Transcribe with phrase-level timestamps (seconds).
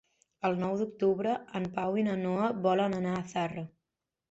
[0.47, 3.71] El nou d'octubre en Pau i na Noa volen anar a Zarra.